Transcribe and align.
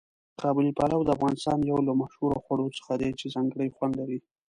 قابلي 0.41 0.71
پلو 0.77 0.99
د 1.05 1.09
افغانستان 1.17 1.59
یو 1.69 1.79
له 1.87 1.93
مشهورو 2.01 2.41
خواړو 2.43 2.67
څخه 2.77 2.93
دی 3.01 3.09
چې 3.19 3.31
ځانګړی 3.35 3.73
خوند 3.75 3.93
لري. 4.01 4.19